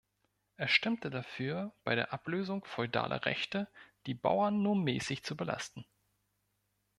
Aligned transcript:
Er 0.57 0.67
stimmte 0.67 1.11
dafür, 1.11 1.73
bei 1.83 1.93
der 1.93 2.11
Ablösung 2.11 2.65
feudaler 2.65 3.23
Rechte 3.27 3.67
die 4.07 4.15
Bauern 4.15 4.63
nur 4.63 4.75
mäßig 4.75 5.23
zu 5.23 5.37
belasten. 5.37 5.85